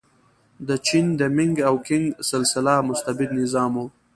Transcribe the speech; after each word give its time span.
د 0.67 0.69
چین 0.85 1.05
د 1.19 1.21
مینګ 1.35 1.55
او 1.69 1.75
کینګ 1.87 2.05
سلسله 2.31 2.73
مستبد 2.87 3.29
نظام 3.41 3.71
و. 3.83 3.85